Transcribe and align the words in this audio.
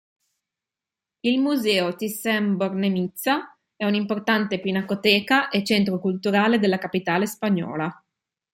Il 1.19 1.39
Museo 1.39 1.93
Thyssen-Bornemisza 1.95 3.55
è 3.75 3.85
un'importante 3.85 4.59
pinacoteca 4.59 5.49
e 5.49 5.63
centro 5.63 5.99
culturale 5.99 6.57
della 6.57 6.79
capitale 6.79 7.27
spagnola. 7.27 8.03